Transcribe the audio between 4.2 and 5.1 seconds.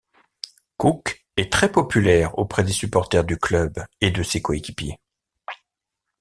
ses coéquipiers.